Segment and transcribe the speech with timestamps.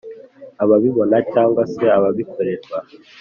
[0.63, 2.77] ababibona cyangwa se ababikorerwa.